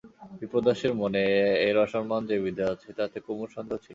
বিপ্রদাসের 0.39 0.93
মনে 1.01 1.23
এর 1.67 1.75
অসম্মান 1.85 2.21
যে 2.29 2.35
বিঁধে 2.43 2.65
আছে 2.73 2.89
তাতে 2.99 3.17
কুমুর 3.25 3.49
সন্দেহ 3.55 3.77
ছিল 3.77 3.79
না। 3.79 3.89